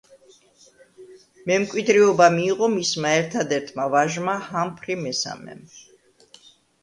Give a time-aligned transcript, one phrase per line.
[1.49, 5.61] მემკვიდრეობა მიიღო მისმა ერთადერთმა ვაჟმა, ჰამფრი მესამემ.